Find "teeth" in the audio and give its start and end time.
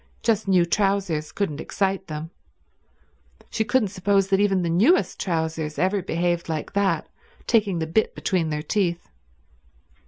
8.63-9.09